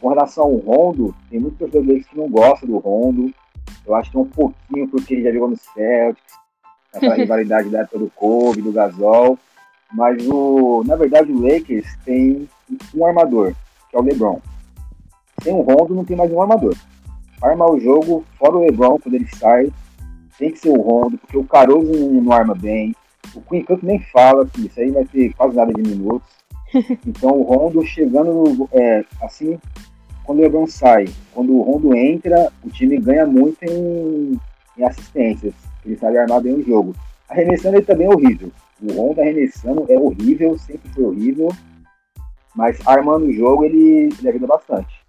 [0.02, 3.34] Com relação ao Rondo, tem muitos torcedores que não gostam do Rondo.
[3.86, 6.34] Eu acho que é um pouquinho porque ele já jogou no Celtics,
[6.94, 9.38] aquela rivalidade da época do Kobe, do Gasol.
[9.92, 12.48] Mas o, na verdade o Lakers tem
[12.94, 13.54] um armador,
[13.90, 14.40] que é o LeBron.
[15.42, 16.76] Sem o Rondo não tem mais um armador.
[17.42, 19.72] Arma o jogo, fora o LeBron quando ele sai,
[20.38, 22.96] tem que ser o Rondo, porque o Caruso não arma bem.
[23.34, 26.40] O Queen Cup nem fala que isso aí vai ter quase nada de minutos.
[27.06, 29.60] Então o Rondo chegando é, assim,
[30.30, 34.40] quando o Lebron sai, quando o Rondo entra, o time ganha muito em,
[34.78, 35.56] em assistências.
[35.84, 36.96] Ele sabe armar bem o jogo.
[37.28, 38.52] Arremessando ele também é horrível.
[38.80, 41.50] O Rondo arremessando é horrível, sempre foi horrível.
[42.56, 45.04] Mas armando o jogo ele, ele ajuda bastante.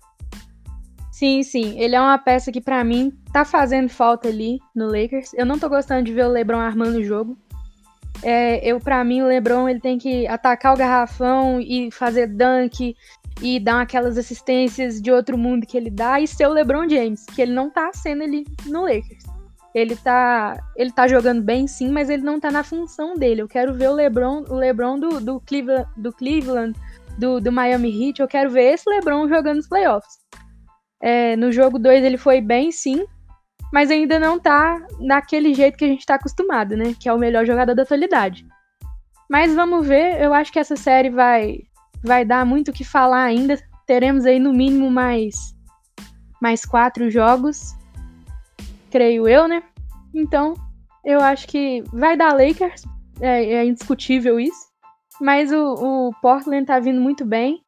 [1.12, 1.78] Sim, sim.
[1.78, 5.34] Ele é uma peça que, para mim, tá fazendo falta ali no Lakers.
[5.34, 7.36] Eu não tô gostando de ver o LeBron armando o jogo.
[8.22, 12.96] É, eu, para mim, o LeBron ele tem que atacar o garrafão e fazer dunk
[13.42, 17.24] e dar aquelas assistências de outro mundo que ele dá e ser o LeBron James,
[17.26, 19.24] que ele não tá sendo ali no Lakers.
[19.74, 23.42] Ele tá, ele tá jogando bem sim, mas ele não tá na função dele.
[23.42, 26.78] Eu quero ver o LeBron, o LeBron do, do Cleveland, do, Cleveland
[27.16, 30.18] do, do Miami Heat, eu quero ver esse LeBron jogando nos playoffs.
[31.00, 33.04] É, no jogo 2 ele foi bem, sim,
[33.72, 36.94] mas ainda não tá naquele jeito que a gente tá acostumado, né?
[36.98, 38.44] Que é o melhor jogador da atualidade.
[39.30, 41.60] Mas vamos ver, eu acho que essa série vai,
[42.02, 43.58] vai dar muito o que falar ainda.
[43.86, 45.54] Teremos aí no mínimo mais,
[46.40, 47.74] mais quatro jogos,
[48.90, 49.62] creio eu, né?
[50.14, 50.54] Então,
[51.04, 52.84] eu acho que vai dar Lakers,
[53.20, 54.70] é, é indiscutível isso.
[55.20, 55.74] Mas o,
[56.08, 57.62] o Portland tá vindo muito bem.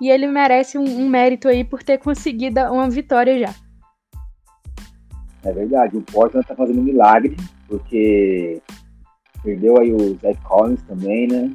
[0.00, 3.54] E ele merece um, um mérito aí por ter conseguido uma vitória já.
[5.44, 7.36] É verdade, o Portland tá fazendo um milagre,
[7.68, 8.60] porque
[9.42, 11.52] perdeu aí o Zach Collins também, né?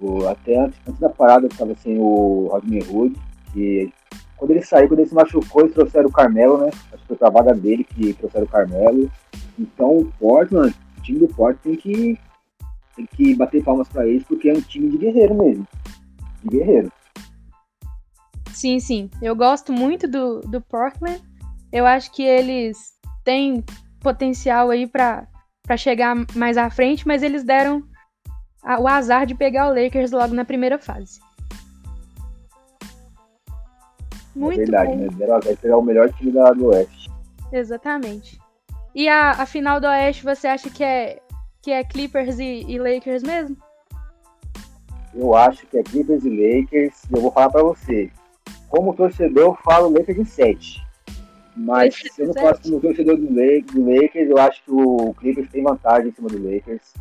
[0.00, 3.16] O, até antes, antes da parada estava sem o Rodney Hood,
[3.52, 3.92] que
[4.36, 6.70] quando ele saiu, quando ele se machucou, eles trouxeram o Carmelo, né?
[6.92, 9.10] Acho que foi pra vaga dele que trouxeram o Carmelo.
[9.58, 12.18] Então o Portland, o time do Portland tem que,
[12.96, 15.66] tem que bater palmas para eles, porque é um time de guerreiro mesmo.
[16.42, 16.92] De guerreiro.
[18.52, 19.10] Sim, sim.
[19.22, 21.22] Eu gosto muito do, do Portland.
[21.72, 23.64] Eu acho que eles têm
[24.00, 25.26] potencial aí para
[25.76, 27.82] chegar mais à frente, mas eles deram
[28.64, 31.20] o azar de pegar o Lakers logo na primeira fase.
[34.34, 34.96] Muito é verdade, bom.
[34.96, 35.24] né?
[35.26, 37.10] Azar de pegar o melhor time da, do Oeste.
[37.52, 38.40] Exatamente.
[38.94, 41.20] E a, a final do Oeste, você acha que é,
[41.62, 43.56] que é Clippers e, e Lakers mesmo?
[45.14, 47.04] Eu acho que é Clippers e Lakers.
[47.04, 48.10] E eu vou falar para você
[48.68, 50.84] como torcedor, eu falo Lakers em 7.
[51.56, 55.62] Mas se eu não faço como torcedor do Lakers, eu acho que o Clippers tem
[55.62, 56.92] vantagem em cima do Lakers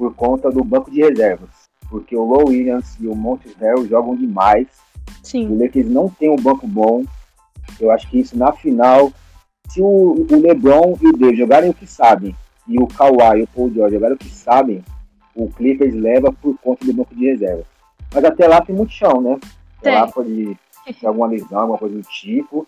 [0.00, 1.50] por conta do banco de reservas.
[1.90, 4.66] Porque o Low Williams e o Montes Harrell jogam demais.
[5.22, 5.48] Sim.
[5.48, 7.04] O Lakers não tem um banco bom.
[7.78, 9.12] Eu acho que isso na final,
[9.68, 12.34] se o, o LeBron e o Davis jogarem o que sabem,
[12.66, 14.82] e o Kawhi e o Paul George jogarem o que sabem,
[15.34, 17.66] o Clippers leva por conta do banco de reservas.
[18.14, 19.38] Mas até lá tem muito chão, né?
[19.80, 20.56] Até lá pode
[21.04, 22.66] alguma lesão, alguma coisa do tipo.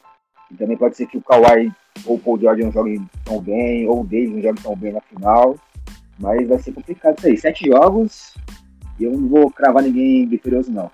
[0.50, 1.72] E também pode ser que o Kawhi
[2.04, 4.92] ou o Paul George não joguem tão bem, ou o Davis não jogue tão bem
[4.92, 5.56] na final.
[6.18, 7.36] Mas vai ser complicado isso aí.
[7.36, 8.34] Sete jogos
[8.98, 10.90] e eu não vou cravar ninguém vitorioso, não.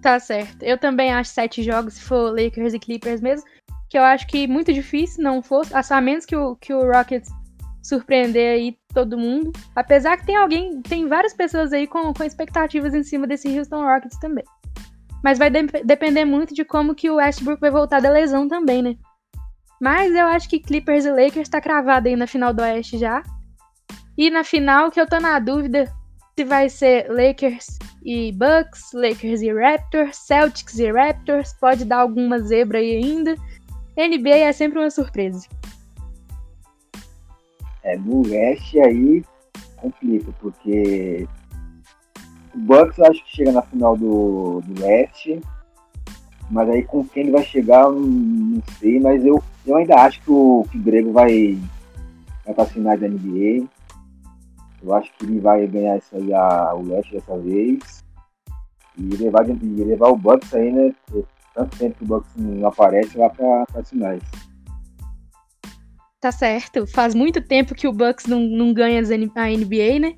[0.00, 0.62] Tá certo.
[0.62, 3.46] Eu também acho sete jogos, se for Lakers e Clippers mesmo.
[3.88, 5.72] Que eu acho que muito difícil não fosse.
[5.74, 7.30] A menos que o, que o Rockets
[7.82, 9.52] surpreender aí todo mundo.
[9.76, 13.82] Apesar que tem alguém, tem várias pessoas aí com, com expectativas em cima desse Houston
[13.82, 14.44] Rockets também.
[15.22, 18.82] Mas vai de depender muito de como que o Westbrook vai voltar da lesão também,
[18.82, 18.96] né?
[19.80, 23.22] Mas eu acho que Clippers e Lakers tá cravado aí na final do Oeste já.
[24.16, 25.92] E na final, que eu tô na dúvida
[26.36, 32.38] se vai ser Lakers e Bucks, Lakers e Raptors, Celtics e Raptors, pode dar alguma
[32.38, 33.36] zebra aí ainda.
[33.96, 35.46] NBA é sempre uma surpresa.
[37.82, 39.24] É, no leste aí
[39.76, 41.28] complica, porque
[42.54, 45.40] o Bucks eu acho que chega na final do, do leste,
[46.50, 50.30] mas aí com quem ele vai chegar, não, sei, mas eu, eu ainda acho que
[50.30, 51.58] o, que o Grego vai,
[52.44, 53.66] vai para as finais da NBA.
[54.84, 58.04] Eu acho que ele vai ganhar isso aí a, o leste dessa vez.
[58.98, 60.94] E levar, e levar o Bucks aí, né?
[61.54, 64.22] Tanto tempo que o Bucks não aparece lá para as finais.
[66.20, 66.86] Tá certo.
[66.86, 70.16] Faz muito tempo que o Bucks não, não ganha a NBA, né?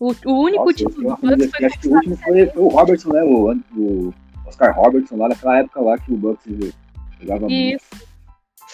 [0.00, 1.66] O, o único Nossa, título do Bucks foi.
[1.66, 3.22] Acho que o último foi, foi, o Robertson, né?
[3.24, 4.14] O, o
[4.46, 6.44] Oscar Robertson, lá naquela época lá que o Bucks
[7.20, 7.86] jogava Isso.
[7.92, 8.07] Muito.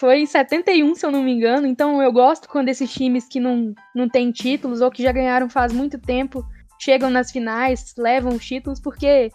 [0.05, 1.67] Foi em 71, se eu não me engano.
[1.67, 5.49] Então eu gosto quando esses times que não, não têm títulos ou que já ganharam
[5.49, 6.45] faz muito tempo
[6.79, 9.31] chegam nas finais, levam os títulos, porque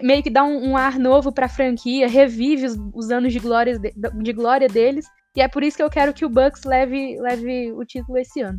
[0.00, 3.40] meio que dá um, um ar novo para a franquia, revive os, os anos de
[3.40, 6.62] glória, de, de glória deles e é por isso que eu quero que o Bucks
[6.62, 8.58] leve, leve o título esse ano.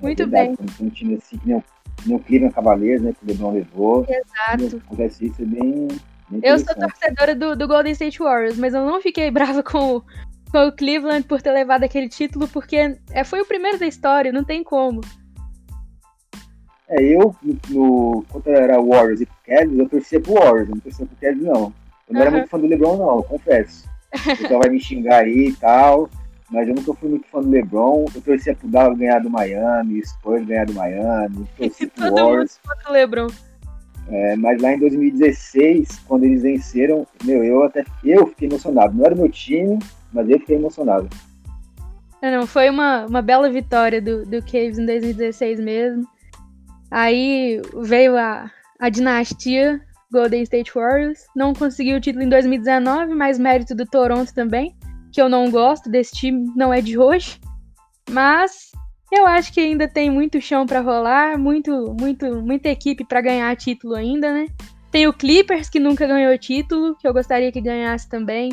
[0.00, 0.54] Muito é bem.
[0.80, 1.56] Um time assim que nem,
[2.06, 3.12] o Cleveland Cavaliers, né?
[3.12, 4.06] Que o LeBron levou.
[4.08, 4.76] Exato.
[4.76, 5.88] Acontece isso, é bem.
[6.42, 10.02] Eu sou torcedora do, do, Golden State Warriors, mas eu não fiquei brava com,
[10.50, 14.32] com o Cleveland por ter levado aquele título, porque é, foi o primeiro da história,
[14.32, 15.00] não tem como.
[16.88, 17.34] É, eu,
[17.68, 21.72] no, quando era Warriors e Cavs, eu torcia pro Warriors, não torcia pro Cavs, não.
[22.08, 22.22] Eu não uhum.
[22.22, 23.88] era muito fã do LeBron, não, confesso.
[24.14, 26.08] O pessoal vai me xingar aí e tal,
[26.48, 28.04] mas eu nunca fui muito fã do LeBron.
[28.14, 32.60] Eu torcia pro Dallas ganhar do Miami, Spurs ganhar do Miami, torcia pro Warriors.
[32.64, 33.26] Mundo LeBron.
[34.08, 38.96] É, mas lá em 2016, quando eles venceram, meu, eu até eu fiquei emocionado.
[38.96, 39.78] Não era meu time,
[40.12, 41.08] mas eu fiquei emocionado.
[42.22, 46.06] É, não, foi uma, uma bela vitória do, do Caves em 2016 mesmo.
[46.90, 51.26] Aí veio a, a dinastia Golden State Warriors.
[51.34, 54.74] Não conseguiu o título em 2019, mas mérito do Toronto também,
[55.12, 57.40] que eu não gosto desse time, não é de hoje.
[58.10, 58.70] Mas
[59.12, 63.54] eu acho que ainda tem muito chão para rolar, muito, muito, muita equipe para ganhar
[63.56, 64.46] título ainda, né?
[64.90, 68.50] Tem o Clippers que nunca ganhou título, que eu gostaria que ganhasse também.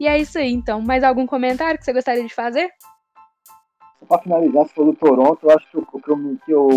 [0.00, 0.80] E é isso aí, então.
[0.80, 2.70] Mais algum comentário que você gostaria de fazer?
[3.98, 6.68] Só pra finalizar, se for do Toronto, eu acho que o que eu, que eu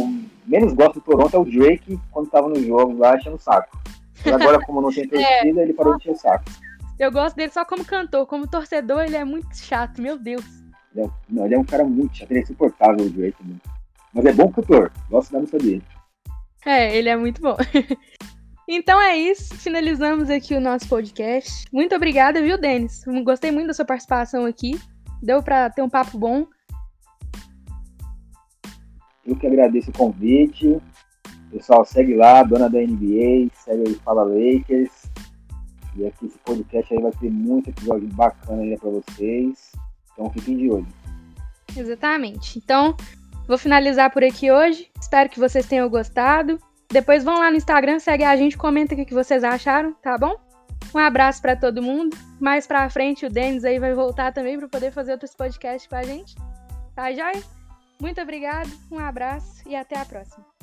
[0.45, 3.77] menos gosto do Toronto é o Drake quando tava no jogo lá enchendo o saco.
[4.25, 5.07] E agora, como não tem é.
[5.07, 5.63] torcida, é.
[5.63, 6.45] ele parou de encher o saco.
[6.99, 10.45] Eu gosto dele só como cantor, como torcedor, ele é muito chato, meu Deus.
[10.97, 13.43] Ele é, não, ele é um cara muito chato, ele é insuportável o Drake.
[13.45, 13.55] Né?
[14.13, 15.83] Mas é bom cantor, gosto da música dele.
[16.65, 17.55] É, ele é muito bom.
[18.69, 21.63] Então é isso, finalizamos aqui o nosso podcast.
[21.71, 23.01] Muito obrigada, viu, Denis?
[23.23, 24.77] Gostei muito da sua participação aqui.
[25.23, 26.45] Deu para ter um papo bom.
[29.25, 30.81] Eu que agradeço o convite.
[31.49, 35.09] Pessoal, segue lá, dona da NBA, segue aí Fala Lakers.
[35.95, 39.71] E aqui esse podcast aí vai ter muito episódio bacana aí para vocês.
[40.17, 40.87] Então fiquem de olho.
[41.75, 42.57] Exatamente.
[42.57, 42.97] Então,
[43.47, 44.89] vou finalizar por aqui hoje.
[44.99, 46.59] Espero que vocês tenham gostado.
[46.89, 50.35] Depois vão lá no Instagram, segue a gente, comenta o que vocês acharam, tá bom?
[50.95, 52.17] Um abraço para todo mundo.
[52.39, 55.95] Mais pra frente o Denis aí vai voltar também para poder fazer outros podcasts com
[55.95, 56.35] a gente.
[56.95, 57.43] Tá, joia?
[57.99, 60.56] Muito obrigado, um abraço e até a próxima.